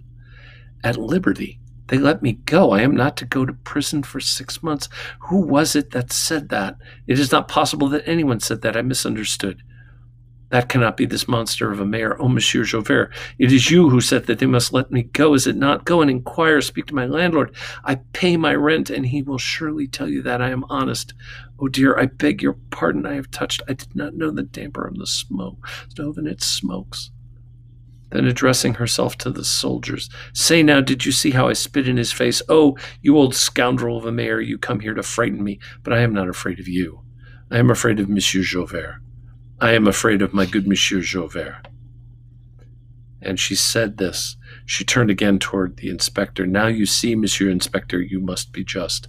At 0.82 0.96
liberty. 0.96 1.60
They 1.88 1.98
let 1.98 2.22
me 2.22 2.32
go. 2.32 2.70
I 2.70 2.80
am 2.80 2.96
not 2.96 3.18
to 3.18 3.26
go 3.26 3.44
to 3.44 3.52
prison 3.52 4.02
for 4.02 4.20
six 4.20 4.62
months. 4.62 4.88
Who 5.28 5.40
was 5.42 5.76
it 5.76 5.90
that 5.90 6.14
said 6.14 6.48
that? 6.48 6.78
It 7.06 7.18
is 7.18 7.30
not 7.30 7.46
possible 7.46 7.88
that 7.90 8.08
anyone 8.08 8.40
said 8.40 8.62
that. 8.62 8.74
I 8.74 8.80
misunderstood. 8.80 9.62
That 10.52 10.68
cannot 10.68 10.98
be 10.98 11.06
this 11.06 11.26
monster 11.26 11.72
of 11.72 11.80
a 11.80 11.86
mayor. 11.86 12.14
Oh, 12.20 12.28
Monsieur 12.28 12.62
Javert, 12.62 13.10
it 13.38 13.50
is 13.50 13.70
you 13.70 13.88
who 13.88 14.02
said 14.02 14.26
that 14.26 14.38
they 14.38 14.44
must 14.44 14.70
let 14.70 14.92
me 14.92 15.04
go, 15.04 15.32
is 15.32 15.46
it 15.46 15.56
not? 15.56 15.86
Go 15.86 16.02
and 16.02 16.10
inquire, 16.10 16.60
speak 16.60 16.84
to 16.86 16.94
my 16.94 17.06
landlord. 17.06 17.56
I 17.84 18.00
pay 18.12 18.36
my 18.36 18.54
rent, 18.54 18.90
and 18.90 19.06
he 19.06 19.22
will 19.22 19.38
surely 19.38 19.88
tell 19.88 20.10
you 20.10 20.20
that 20.20 20.42
I 20.42 20.50
am 20.50 20.64
honest. 20.68 21.14
Oh 21.58 21.68
dear, 21.68 21.98
I 21.98 22.04
beg 22.04 22.42
your 22.42 22.58
pardon. 22.68 23.06
I 23.06 23.14
have 23.14 23.30
touched. 23.30 23.62
I 23.66 23.72
did 23.72 23.96
not 23.96 24.12
know 24.12 24.30
the 24.30 24.42
damper 24.42 24.86
of 24.86 24.98
the 24.98 25.06
smoke 25.06 25.66
stove, 25.88 26.18
and 26.18 26.28
it 26.28 26.42
smokes. 26.42 27.10
Then 28.10 28.26
addressing 28.26 28.74
herself 28.74 29.16
to 29.18 29.30
the 29.30 29.46
soldiers, 29.46 30.10
Say 30.34 30.62
now, 30.62 30.82
did 30.82 31.06
you 31.06 31.12
see 31.12 31.30
how 31.30 31.48
I 31.48 31.54
spit 31.54 31.88
in 31.88 31.96
his 31.96 32.12
face? 32.12 32.42
Oh, 32.50 32.76
you 33.00 33.16
old 33.16 33.34
scoundrel 33.34 33.96
of 33.96 34.04
a 34.04 34.12
mayor, 34.12 34.38
you 34.38 34.58
come 34.58 34.80
here 34.80 34.92
to 34.92 35.02
frighten 35.02 35.42
me, 35.42 35.60
but 35.82 35.94
I 35.94 36.00
am 36.00 36.12
not 36.12 36.28
afraid 36.28 36.60
of 36.60 36.68
you. 36.68 37.00
I 37.50 37.56
am 37.56 37.70
afraid 37.70 37.98
of 38.00 38.10
Monsieur 38.10 38.42
Javert. 38.42 39.00
I 39.62 39.74
am 39.74 39.86
afraid 39.86 40.22
of 40.22 40.34
my 40.34 40.44
good 40.44 40.66
Monsieur 40.66 41.00
Javert. 41.00 41.68
And 43.20 43.38
she 43.38 43.54
said 43.54 43.96
this. 43.96 44.34
She 44.66 44.84
turned 44.84 45.08
again 45.08 45.38
toward 45.38 45.76
the 45.76 45.88
inspector. 45.88 46.48
Now 46.48 46.66
you 46.66 46.84
see, 46.84 47.14
Monsieur 47.14 47.48
Inspector, 47.48 48.02
you 48.02 48.18
must 48.18 48.52
be 48.52 48.64
just. 48.64 49.06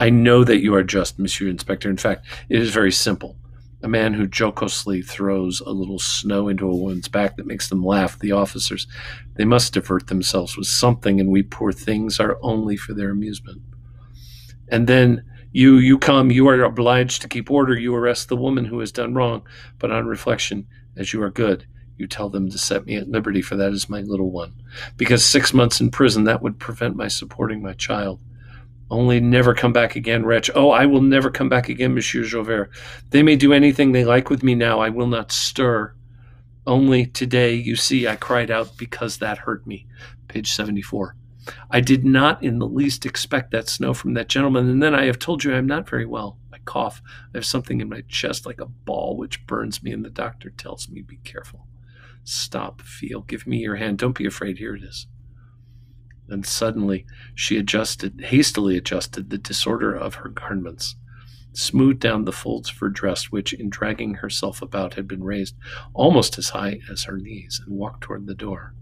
I 0.00 0.08
know 0.08 0.42
that 0.42 0.62
you 0.62 0.74
are 0.74 0.82
just, 0.82 1.18
Monsieur 1.18 1.48
Inspector. 1.48 1.86
In 1.86 1.98
fact, 1.98 2.24
it 2.48 2.58
is 2.62 2.70
very 2.70 2.90
simple. 2.90 3.36
A 3.82 3.88
man 3.88 4.14
who 4.14 4.26
jocosely 4.26 5.02
throws 5.02 5.60
a 5.60 5.70
little 5.70 5.98
snow 5.98 6.48
into 6.48 6.66
a 6.66 6.74
woman's 6.74 7.08
back 7.08 7.36
that 7.36 7.46
makes 7.46 7.68
them 7.68 7.84
laugh, 7.84 8.18
the 8.18 8.32
officers, 8.32 8.86
they 9.34 9.44
must 9.44 9.74
divert 9.74 10.06
themselves 10.06 10.56
with 10.56 10.66
something, 10.66 11.20
and 11.20 11.28
we 11.28 11.42
poor 11.42 11.72
things 11.72 12.18
are 12.18 12.38
only 12.40 12.74
for 12.74 12.94
their 12.94 13.10
amusement. 13.10 13.60
And 14.66 14.86
then 14.86 15.29
you 15.52 15.76
you 15.76 15.98
come, 15.98 16.30
you 16.30 16.48
are 16.48 16.62
obliged 16.62 17.22
to 17.22 17.28
keep 17.28 17.50
order, 17.50 17.78
you 17.78 17.94
arrest 17.94 18.28
the 18.28 18.36
woman 18.36 18.64
who 18.64 18.78
has 18.80 18.92
done 18.92 19.14
wrong, 19.14 19.42
but 19.78 19.90
on 19.90 20.06
reflection, 20.06 20.66
as 20.96 21.12
you 21.12 21.22
are 21.22 21.30
good, 21.30 21.66
you 21.96 22.06
tell 22.06 22.28
them 22.28 22.50
to 22.50 22.58
set 22.58 22.86
me 22.86 22.96
at 22.96 23.08
liberty, 23.08 23.42
for 23.42 23.56
that 23.56 23.72
is 23.72 23.88
my 23.88 24.00
little 24.00 24.30
one. 24.30 24.54
Because 24.96 25.24
six 25.24 25.52
months 25.52 25.80
in 25.80 25.90
prison, 25.90 26.24
that 26.24 26.42
would 26.42 26.58
prevent 26.58 26.96
my 26.96 27.08
supporting 27.08 27.62
my 27.62 27.72
child. 27.74 28.20
Only 28.90 29.20
never 29.20 29.54
come 29.54 29.72
back 29.72 29.94
again, 29.94 30.24
wretch. 30.24 30.50
Oh, 30.54 30.70
I 30.70 30.86
will 30.86 31.02
never 31.02 31.30
come 31.30 31.48
back 31.48 31.68
again, 31.68 31.94
Monsieur 31.94 32.24
Javert. 32.24 32.70
They 33.10 33.22
may 33.22 33.36
do 33.36 33.52
anything 33.52 33.92
they 33.92 34.04
like 34.04 34.30
with 34.30 34.42
me 34.42 34.54
now. 34.54 34.80
I 34.80 34.88
will 34.88 35.06
not 35.06 35.30
stir. 35.30 35.94
Only 36.66 37.06
today, 37.06 37.54
you 37.54 37.76
see, 37.76 38.08
I 38.08 38.16
cried 38.16 38.50
out 38.50 38.76
because 38.76 39.18
that 39.18 39.38
hurt 39.38 39.66
me. 39.66 39.86
Page 40.28 40.52
74. 40.52 41.14
I 41.70 41.80
did 41.80 42.04
not 42.04 42.42
in 42.42 42.58
the 42.58 42.66
least 42.66 43.06
expect 43.06 43.50
that 43.52 43.68
snow 43.68 43.94
from 43.94 44.14
that 44.14 44.28
gentleman, 44.28 44.68
and 44.68 44.82
then 44.82 44.94
I 44.94 45.04
have 45.04 45.18
told 45.18 45.44
you 45.44 45.54
I 45.54 45.58
am 45.58 45.66
not 45.66 45.88
very 45.88 46.06
well. 46.06 46.38
I 46.52 46.58
cough. 46.64 47.02
I 47.34 47.38
have 47.38 47.46
something 47.46 47.80
in 47.80 47.88
my 47.88 48.02
chest 48.08 48.46
like 48.46 48.60
a 48.60 48.66
ball 48.66 49.16
which 49.16 49.46
burns 49.46 49.82
me, 49.82 49.92
and 49.92 50.04
the 50.04 50.10
doctor 50.10 50.50
tells 50.50 50.88
me, 50.88 51.02
Be 51.02 51.16
careful. 51.18 51.66
Stop, 52.24 52.82
feel. 52.82 53.22
Give 53.22 53.46
me 53.46 53.58
your 53.58 53.76
hand. 53.76 53.98
Don't 53.98 54.16
be 54.16 54.26
afraid. 54.26 54.58
Here 54.58 54.74
it 54.74 54.82
is. 54.82 55.06
Then 56.28 56.44
suddenly 56.44 57.06
she 57.34 57.56
adjusted, 57.56 58.20
hastily 58.26 58.76
adjusted 58.76 59.30
the 59.30 59.38
disorder 59.38 59.94
of 59.94 60.16
her 60.16 60.28
garments, 60.28 60.96
smoothed 61.52 62.00
down 62.00 62.24
the 62.24 62.32
folds 62.32 62.70
of 62.70 62.78
her 62.78 62.88
dress, 62.88 63.32
which, 63.32 63.52
in 63.52 63.70
dragging 63.70 64.14
herself 64.14 64.62
about, 64.62 64.94
had 64.94 65.08
been 65.08 65.24
raised 65.24 65.56
almost 65.94 66.38
as 66.38 66.50
high 66.50 66.80
as 66.90 67.04
her 67.04 67.16
knees, 67.16 67.60
and 67.64 67.76
walked 67.76 68.02
toward 68.02 68.26
the 68.26 68.34
door 68.34 68.74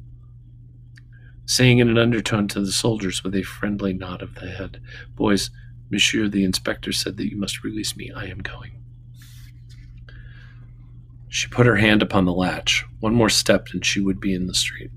saying 1.49 1.79
in 1.79 1.89
an 1.89 1.97
undertone 1.97 2.47
to 2.47 2.61
the 2.61 2.71
soldiers 2.71 3.25
with 3.25 3.35
a 3.35 3.43
friendly 3.43 3.95
nod 3.95 4.21
of 4.21 4.35
the 4.35 4.51
head, 4.51 4.83
Boys, 5.17 5.51
Monsieur 5.91 6.29
the 6.29 6.45
inspector 6.45 6.93
said 6.93 7.17
that 7.17 7.31
you 7.31 7.39
must 7.39 7.65
release 7.65 7.97
me. 7.97 8.13
I 8.15 8.27
am 8.27 8.41
going. 8.41 8.73
She 11.29 11.49
put 11.49 11.65
her 11.65 11.77
hand 11.77 12.03
upon 12.03 12.27
the 12.27 12.35
latch. 12.35 12.85
One 13.01 13.15
more 13.15 13.31
step 13.31 13.69
and 13.73 13.85
she 13.85 13.99
would 13.99 14.21
be 14.21 14.35
in 14.35 14.47
the 14.47 14.55
street. 14.55 14.91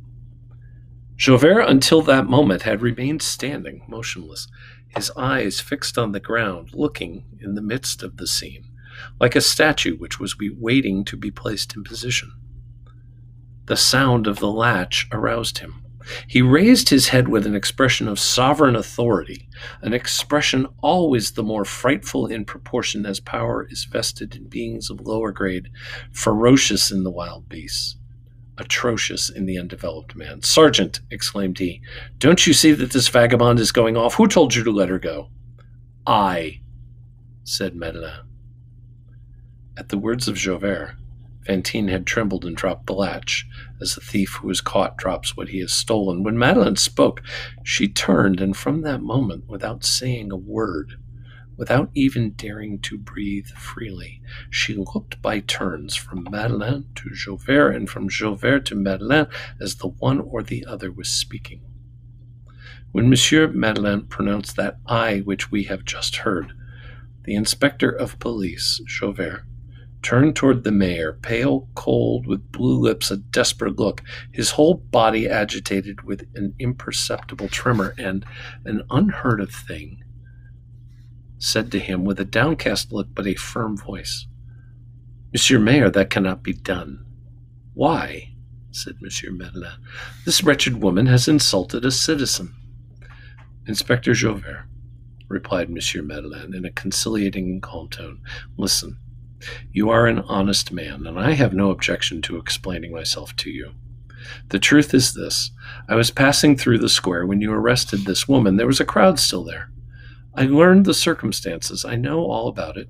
Javert, 1.16 1.62
until 1.62 2.02
that 2.02 2.26
moment, 2.26 2.64
had 2.64 2.82
remained 2.82 3.22
standing, 3.22 3.84
motionless, 3.88 4.50
his 4.94 5.10
eyes 5.16 5.62
fixed 5.62 5.98
on 5.98 6.12
the 6.12 6.20
ground, 6.20 6.72
looking 6.74 7.24
in 7.40 7.56
the 7.56 7.62
midst 7.62 8.04
of 8.04 8.18
the 8.18 8.28
scene, 8.28 8.66
like 9.22 9.38
a 9.38 9.42
statue 9.42 9.96
which 9.96 10.20
was 10.20 10.36
waiting 10.38 11.06
to 11.06 11.16
be 11.16 11.32
placed 11.32 11.78
in 11.78 11.86
position. 11.86 12.34
The 13.68 13.78
sound 13.78 14.28
of 14.28 14.40
the 14.40 14.52
latch 14.52 15.08
aroused 15.14 15.60
him. 15.60 15.86
He 16.28 16.42
raised 16.42 16.90
his 16.90 17.10
head 17.10 17.28
with 17.28 17.46
an 17.46 17.56
expression 17.56 18.08
of 18.08 18.20
sovereign 18.20 18.76
authority, 18.76 19.48
an 19.82 19.94
expression 19.94 20.68
always 20.82 21.32
the 21.32 21.44
more 21.44 21.66
frightful 21.66 22.28
in 22.28 22.46
proportion 22.46 23.06
as 23.06 23.20
power 23.20 23.68
is 23.70 23.86
vested 23.86 24.36
in 24.36 24.48
beings 24.48 24.90
of 24.90 25.02
lower 25.02 25.32
grade, 25.32 25.70
ferocious 26.12 26.92
in 26.92 27.04
the 27.04 27.12
wild 27.12 27.48
beasts, 27.50 27.98
atrocious 28.58 29.30
in 29.30 29.46
the 29.46 29.58
undeveloped 29.58 30.16
man. 30.16 30.42
Sergeant, 30.42 31.00
exclaimed 31.10 31.60
he, 31.60 31.82
don't 32.18 32.46
you 32.46 32.54
see 32.54 32.72
that 32.72 32.92
this 32.92 33.08
vagabond 33.08 33.60
is 33.60 33.72
going 33.72 33.98
off? 33.98 34.16
Who 34.16 34.28
told 34.28 34.56
you 34.56 34.64
to 34.64 34.72
let 34.72 34.90
her 34.90 35.00
go? 35.00 35.30
I, 36.06 36.62
said 37.44 37.76
Madeleine. 37.76 38.28
At 39.78 39.90
the 39.90 39.98
words 39.98 40.28
of 40.28 40.36
Javert, 40.36 40.96
Fantine 41.46 41.88
had 41.88 42.06
trembled 42.06 42.46
and 42.46 42.56
dropped 42.56 42.86
the 42.86 42.94
latch, 42.94 43.48
as 43.82 43.98
a 43.98 44.02
thief 44.02 44.36
who 44.36 44.50
is 44.50 44.62
caught 44.62 44.98
drops 44.98 45.36
what 45.36 45.50
he 45.50 45.60
has 45.60 45.72
stolen. 45.72 46.24
When 46.24 46.38
Madeleine 46.38 46.76
spoke, 46.76 47.24
she 47.64 47.88
turned, 47.88 48.40
and 48.40 48.56
from 48.56 48.82
that 48.82 49.02
moment, 49.02 49.48
without 49.48 49.84
saying 49.84 50.32
a 50.32 50.38
word, 50.38 50.98
without 51.58 51.90
even 51.94 52.34
daring 52.34 52.80
to 52.80 52.98
breathe 52.98 53.48
freely, 53.48 54.22
she 54.50 54.76
looked 54.76 55.22
by 55.22 55.40
turns 55.40 55.96
from 55.96 56.28
Madeleine 56.30 56.86
to 56.96 57.10
Javert 57.14 57.72
and 57.72 57.90
from 57.90 58.10
Javert 58.10 58.66
to 58.66 58.76
Madeleine 58.76 59.28
as 59.60 59.76
the 59.76 59.88
one 59.88 60.20
or 60.20 60.44
the 60.44 60.66
other 60.66 60.92
was 60.92 61.10
speaking. 61.10 61.62
When 62.92 63.10
Monsieur 63.10 63.48
Madeleine 63.48 64.06
pronounced 64.08 64.56
that 64.58 64.78
I 64.86 65.20
which 65.20 65.52
we 65.52 65.64
have 65.64 65.86
just 65.86 66.18
heard, 66.18 66.54
the 67.24 67.36
inspector 67.36 67.90
of 67.90 68.20
police, 68.20 68.82
Javert, 68.86 69.46
turned 70.02 70.36
toward 70.36 70.64
the 70.64 70.72
mayor, 70.72 71.14
pale, 71.22 71.68
cold, 71.76 72.28
with 72.28 72.52
blue 72.52 72.80
lips, 72.80 73.12
a 73.12 73.18
desperate 73.18 73.78
look, 73.78 74.02
his 74.32 74.52
whole 74.52 74.76
body 74.76 75.30
agitated 75.30 76.02
with 76.04 76.28
an 76.36 76.54
imperceptible 76.60 77.48
tremor, 77.48 77.94
and 77.98 78.26
an 78.66 78.84
unheard 78.90 79.40
of 79.40 79.54
thing 79.54 80.04
said 81.38 81.72
to 81.72 81.80
him 81.80 82.06
with 82.06 82.20
a 82.20 82.26
downcast 82.26 82.92
look 82.92 83.08
but 83.16 83.26
a 83.26 83.34
firm 83.34 83.76
voice, 83.76 84.28
Monsieur 85.34 85.60
Mayor, 85.60 85.90
that 85.90 86.10
cannot 86.10 86.44
be 86.44 86.54
done. 86.54 87.06
Why? 87.74 88.34
said 88.72 89.02
Monsieur 89.02 89.32
Madeleine. 89.32 89.80
This 90.26 90.44
wretched 90.44 90.82
woman 90.82 91.08
has 91.08 91.28
insulted 91.28 91.84
a 91.84 91.92
citizen. 91.92 92.54
Inspector 93.66 94.14
Javert, 94.14 94.66
replied 95.28 95.70
Monsieur 95.70 96.02
Madeleine 96.02 96.54
in 96.54 96.66
a 96.66 96.72
conciliating 96.72 97.46
and 97.46 97.62
calm 97.62 97.90
tone, 97.90 98.22
listen. 98.58 98.98
You 99.72 99.90
are 99.90 100.08
an 100.08 100.20
honest 100.20 100.72
man, 100.72 101.06
and 101.06 101.20
I 101.20 101.32
have 101.34 101.54
no 101.54 101.72
objection 101.72 102.22
to 102.24 102.38
explaining 102.38 102.92
myself 102.92 103.36
to 103.38 103.50
you. 103.50 103.72
The 104.50 104.60
truth 104.60 104.94
is 104.94 105.14
this 105.14 105.52
I 105.90 105.96
was 105.96 106.12
passing 106.12 106.56
through 106.56 106.80
the 106.80 106.90
square 106.90 107.26
when 107.26 107.42
you 107.42 107.52
arrested 107.52 108.02
this 108.02 108.28
woman. 108.28 108.58
There 108.58 108.68
was 108.68 108.80
a 108.80 108.86
crowd 108.86 109.20
still 109.20 109.44
there. 109.44 109.72
I 110.36 110.46
learned 110.46 110.86
the 110.86 110.94
circumstances. 110.94 111.84
I 111.84 111.96
know 111.96 112.20
all 112.20 112.48
about 112.48 112.78
it. 112.78 112.88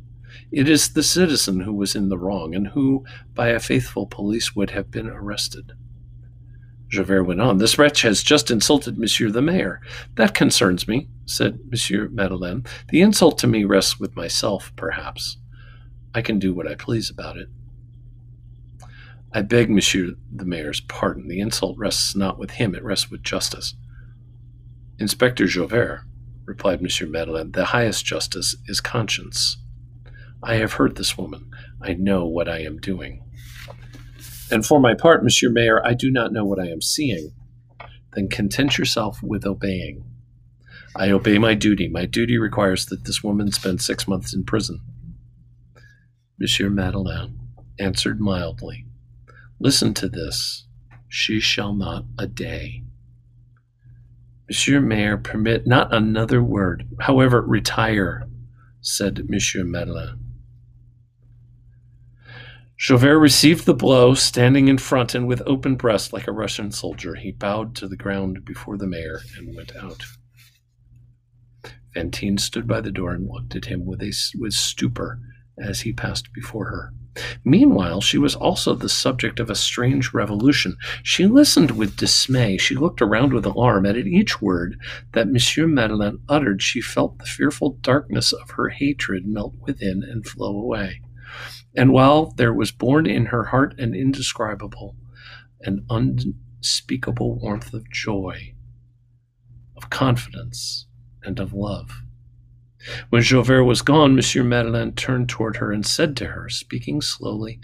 It 0.52 0.70
is 0.70 0.94
the 0.94 1.04
citizen 1.04 1.62
who 1.62 1.74
was 1.74 1.96
in 1.96 2.10
the 2.10 2.18
wrong, 2.18 2.54
and 2.54 2.68
who, 2.68 3.06
by 3.34 3.50
a 3.50 3.60
faithful 3.60 4.06
police, 4.06 4.56
would 4.56 4.72
have 4.72 4.92
been 4.92 5.08
arrested. 5.08 5.72
Javert 6.90 7.24
went 7.24 7.40
on. 7.40 7.58
This 7.58 7.80
wretch 7.80 8.02
has 8.02 8.22
just 8.22 8.52
insulted 8.52 8.98
Monsieur 8.98 9.30
the 9.30 9.42
Mayor. 9.42 9.80
That 10.16 10.34
concerns 10.34 10.90
me, 10.90 11.08
said 11.26 11.60
Monsieur 11.70 12.10
Madeleine. 12.10 12.66
The 12.90 13.02
insult 13.02 13.38
to 13.40 13.48
me 13.48 13.64
rests 13.64 13.98
with 13.98 14.16
myself, 14.18 14.74
perhaps. 14.76 15.38
I 16.14 16.22
can 16.22 16.40
do 16.40 16.54
what 16.54 16.68
I 16.68 16.76
please 16.76 17.10
about 17.10 17.38
it. 17.38 17.48
I 19.34 19.42
beg 19.42 19.70
Monsieur 19.70 20.16
the 20.32 20.46
Mayor's 20.46 20.82
pardon. 20.82 21.28
The 21.30 21.40
insult 21.40 21.78
rests 21.78 22.16
not 22.16 22.38
with 22.38 22.52
him, 22.52 22.76
it 22.76 22.84
rests 22.84 23.10
with 23.10 23.24
justice. 23.24 23.76
Inspector 25.00 25.46
Javert, 25.48 26.04
replied 26.46 26.82
Monsieur 26.82 27.08
Madeleine, 27.08 27.54
the 27.54 27.66
highest 27.66 28.06
justice 28.06 28.56
is 28.68 28.82
conscience. 28.82 29.58
I 30.44 30.56
have 30.56 30.74
heard 30.74 30.96
this 30.98 31.18
woman. 31.18 31.50
I 31.82 31.94
know 31.94 32.26
what 32.26 32.50
I 32.50 32.60
am 32.60 32.78
doing. 32.78 33.24
And 34.52 34.66
for 34.66 34.82
my 34.82 34.94
part, 34.96 35.24
Monsieur 35.24 35.50
Mayor, 35.50 35.86
I 35.86 35.94
do 35.94 36.12
not 36.12 36.34
know 36.34 36.44
what 36.44 36.60
I 36.60 36.68
am 36.68 36.82
seeing. 36.82 37.32
Then 38.14 38.28
content 38.28 38.78
yourself 38.78 39.24
with 39.24 39.46
obeying. 39.46 40.04
I 40.94 41.10
obey 41.10 41.38
my 41.38 41.54
duty. 41.54 41.88
My 41.88 42.06
duty 42.06 42.38
requires 42.38 42.88
that 42.88 43.06
this 43.06 43.24
woman 43.24 43.52
spend 43.54 43.82
six 43.82 44.10
months 44.10 44.34
in 44.34 44.44
prison. 44.44 44.82
Monsieur 46.42 46.72
Madeleine 46.72 47.38
answered 47.78 48.20
mildly, 48.20 48.88
Listen 49.60 49.94
to 49.94 50.10
this. 50.10 50.66
She 51.08 51.40
shall 51.40 51.76
not 51.76 52.06
a 52.18 52.26
day. 52.26 52.82
Monsieur 54.50 54.82
Mayor, 54.82 55.18
permit 55.18 55.68
not 55.68 55.94
another 55.94 56.42
word. 56.42 56.88
However, 57.02 57.44
retire, 57.44 58.28
said 58.82 59.30
Monsieur 59.30 59.64
Madeleine. 59.64 60.18
Javert 62.76 63.20
received 63.20 63.68
the 63.68 63.76
blow, 63.76 64.16
standing 64.16 64.68
in 64.68 64.80
front 64.80 65.14
and 65.14 65.28
with 65.28 65.44
open 65.46 65.76
breast 65.76 66.12
like 66.12 66.28
a 66.28 66.32
Russian 66.32 66.72
soldier. 66.72 67.14
He 67.14 67.32
bowed 67.32 67.76
to 67.76 67.88
the 67.88 67.96
ground 67.96 68.44
before 68.46 68.80
the 68.80 68.88
mayor 68.88 69.20
and 69.38 69.56
went 69.56 69.76
out. 69.76 70.06
Fantine 71.94 72.40
stood 72.40 72.68
by 72.68 72.82
the 72.82 72.90
door 72.90 73.12
and 73.12 73.30
looked 73.30 73.56
at 73.56 73.66
him 73.66 73.86
with 73.86 74.02
a 74.02 74.12
with 74.40 74.54
stupor 74.54 75.20
as 75.60 75.82
he 75.82 75.94
passed 75.94 76.32
before 76.34 76.66
her. 76.66 76.94
Meanwhile, 77.44 78.02
she 78.02 78.18
was 78.18 78.36
also 78.36 78.74
the 78.74 78.88
subject 78.88 79.40
of 79.40 79.50
a 79.50 79.56
strange 79.56 80.14
revolution. 80.14 80.78
She 81.04 81.28
listened 81.28 81.72
with 81.72 81.98
dismay. 81.98 82.58
She 82.58 82.76
looked 82.76 83.02
around 83.02 83.34
with 83.34 83.46
alarm, 83.46 83.86
and 83.86 83.98
at 83.98 84.08
each 84.08 84.42
word 84.42 84.80
that 85.12 85.28
Monsieur 85.28 85.68
Madeleine 85.68 86.20
uttered, 86.30 86.62
she 86.62 86.80
felt 86.80 87.20
the 87.20 87.26
fearful 87.26 87.78
darkness 87.82 88.32
of 88.32 88.52
her 88.52 88.70
hatred 88.70 89.28
melt 89.28 89.56
within 89.60 90.04
and 90.04 90.26
flow 90.26 90.58
away. 90.58 91.02
And 91.76 91.92
while 91.92 92.32
there 92.38 92.54
was 92.54 92.72
born 92.72 93.06
in 93.06 93.28
her 93.28 93.46
heart 93.46 93.78
an 93.78 93.94
indescribable 93.94 94.96
an 95.64 95.86
unspeakable 95.90 97.40
warmth 97.40 97.74
of 97.74 97.90
joy, 97.92 98.54
of 99.76 99.90
confidence, 99.90 100.88
and 101.24 101.40
of 101.40 101.54
love. 101.54 102.04
When 103.10 103.22
Javert 103.22 103.66
was 103.66 103.82
gone, 103.82 104.16
Monsieur 104.16 104.44
Madeleine 104.44 104.94
turned 104.94 105.30
toward 105.30 105.58
her 105.58 105.72
and 105.72 105.86
said 105.86 106.18
to 106.18 106.28
her, 106.28 106.50
speaking 106.50 107.02
slowly 107.02 107.60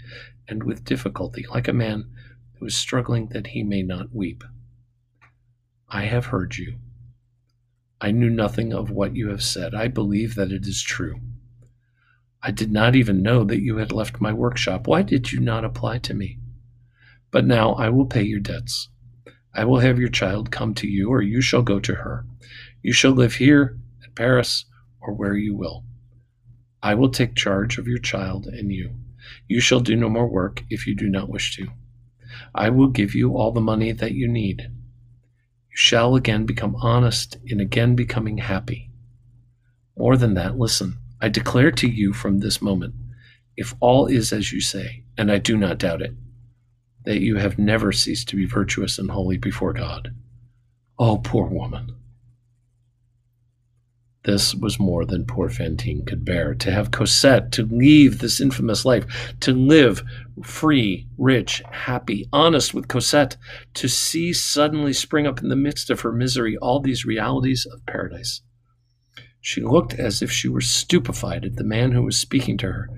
and 0.48 0.62
with 0.62 0.84
difficulty, 0.84 1.44
like 1.50 1.68
a 1.68 1.72
man 1.72 2.06
who 2.54 2.66
is 2.66 2.76
struggling 2.76 3.28
that 3.28 3.48
he 3.48 3.62
may 3.62 3.82
not 3.82 4.14
weep, 4.14 4.44
I 5.88 6.02
have 6.02 6.26
heard 6.26 6.56
you. 6.56 6.78
I 8.00 8.10
knew 8.10 8.30
nothing 8.30 8.72
of 8.72 8.90
what 8.90 9.16
you 9.16 9.28
have 9.30 9.42
said. 9.42 9.74
I 9.74 9.88
believe 9.88 10.34
that 10.36 10.52
it 10.52 10.66
is 10.66 10.82
true. 10.82 11.20
I 12.42 12.50
did 12.52 12.70
not 12.70 12.94
even 12.94 13.22
know 13.22 13.42
that 13.44 13.62
you 13.62 13.78
had 13.78 13.90
left 13.90 14.20
my 14.20 14.32
workshop. 14.32 14.86
Why 14.86 15.02
did 15.02 15.32
you 15.32 15.40
not 15.40 15.64
apply 15.64 15.98
to 15.98 16.14
me? 16.14 16.38
But 17.30 17.44
now 17.44 17.72
I 17.72 17.88
will 17.88 18.06
pay 18.06 18.22
your 18.22 18.38
debts. 18.40 18.88
I 19.54 19.64
will 19.64 19.80
have 19.80 19.98
your 19.98 20.08
child 20.08 20.52
come 20.52 20.74
to 20.74 20.86
you, 20.86 21.08
or 21.10 21.20
you 21.20 21.40
shall 21.40 21.62
go 21.62 21.80
to 21.80 21.96
her. 21.96 22.24
You 22.82 22.92
shall 22.92 23.10
live 23.10 23.34
here, 23.34 23.78
at 24.04 24.14
Paris, 24.14 24.64
or 25.08 25.14
where 25.14 25.34
you 25.34 25.56
will. 25.56 25.84
I 26.82 26.92
will 26.92 27.08
take 27.08 27.34
charge 27.34 27.78
of 27.78 27.88
your 27.88 27.98
child 27.98 28.46
and 28.46 28.70
you. 28.70 28.90
You 29.48 29.58
shall 29.58 29.80
do 29.80 29.96
no 29.96 30.10
more 30.10 30.28
work 30.28 30.62
if 30.68 30.86
you 30.86 30.94
do 30.94 31.08
not 31.08 31.30
wish 31.30 31.56
to. 31.56 31.68
I 32.54 32.68
will 32.68 32.88
give 32.88 33.14
you 33.14 33.34
all 33.34 33.50
the 33.50 33.60
money 33.60 33.90
that 33.92 34.12
you 34.12 34.28
need. 34.28 34.60
You 34.60 35.76
shall 35.76 36.14
again 36.14 36.44
become 36.44 36.76
honest 36.76 37.38
in 37.46 37.58
again 37.58 37.96
becoming 37.96 38.36
happy. 38.36 38.90
More 39.96 40.18
than 40.18 40.34
that, 40.34 40.58
listen. 40.58 40.98
I 41.22 41.30
declare 41.30 41.70
to 41.72 41.88
you 41.88 42.12
from 42.12 42.38
this 42.38 42.60
moment, 42.60 42.94
if 43.56 43.74
all 43.80 44.06
is 44.06 44.30
as 44.30 44.52
you 44.52 44.60
say, 44.60 45.04
and 45.16 45.32
I 45.32 45.38
do 45.38 45.56
not 45.56 45.78
doubt 45.78 46.02
it, 46.02 46.12
that 47.06 47.22
you 47.22 47.36
have 47.36 47.58
never 47.58 47.92
ceased 47.92 48.28
to 48.28 48.36
be 48.36 48.44
virtuous 48.44 48.98
and 48.98 49.10
holy 49.10 49.38
before 49.38 49.72
God. 49.72 50.14
Oh, 50.98 51.16
poor 51.16 51.48
woman! 51.48 51.97
This 54.24 54.54
was 54.54 54.80
more 54.80 55.04
than 55.04 55.24
poor 55.24 55.48
Fantine 55.48 56.04
could 56.04 56.24
bear. 56.24 56.54
To 56.54 56.70
have 56.70 56.90
Cosette, 56.90 57.52
to 57.52 57.64
leave 57.64 58.18
this 58.18 58.40
infamous 58.40 58.84
life, 58.84 59.06
to 59.40 59.52
live 59.52 60.02
free, 60.42 61.06
rich, 61.16 61.62
happy, 61.70 62.28
honest 62.32 62.74
with 62.74 62.88
Cosette, 62.88 63.36
to 63.74 63.88
see 63.88 64.32
suddenly 64.32 64.92
spring 64.92 65.26
up 65.26 65.40
in 65.40 65.48
the 65.48 65.56
midst 65.56 65.88
of 65.88 66.00
her 66.00 66.12
misery 66.12 66.56
all 66.58 66.80
these 66.80 67.04
realities 67.04 67.64
of 67.64 67.86
paradise. 67.86 68.42
She 69.40 69.62
looked 69.62 69.94
as 69.94 70.20
if 70.20 70.30
she 70.30 70.48
were 70.48 70.60
stupefied 70.60 71.44
at 71.44 71.56
the 71.56 71.64
man 71.64 71.92
who 71.92 72.02
was 72.02 72.18
speaking 72.18 72.58
to 72.58 72.66
her, 72.66 72.90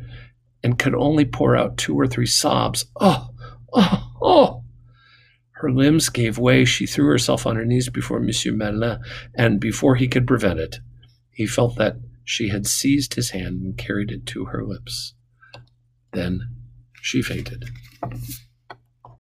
and 0.62 0.78
could 0.78 0.94
only 0.94 1.24
pour 1.24 1.54
out 1.54 1.76
two 1.76 1.94
or 1.94 2.06
three 2.06 2.26
sobs. 2.26 2.86
Oh, 2.98 3.28
oh, 3.72 4.10
oh! 4.22 4.64
Her 5.52 5.70
limbs 5.70 6.08
gave 6.08 6.38
way. 6.38 6.64
She 6.64 6.86
threw 6.86 7.06
herself 7.06 7.46
on 7.46 7.56
her 7.56 7.66
knees 7.66 7.90
before 7.90 8.20
Monsieur 8.20 8.52
Madeleine, 8.52 9.00
and 9.34 9.60
before 9.60 9.96
he 9.96 10.08
could 10.08 10.26
prevent 10.26 10.58
it, 10.58 10.80
he 11.40 11.46
felt 11.46 11.76
that 11.76 11.96
she 12.22 12.50
had 12.50 12.66
seized 12.66 13.14
his 13.14 13.30
hand 13.30 13.62
and 13.62 13.78
carried 13.78 14.12
it 14.12 14.26
to 14.26 14.44
her 14.44 14.62
lips. 14.62 15.14
Then 16.12 16.42
she 17.00 17.22
fainted. 17.22 17.64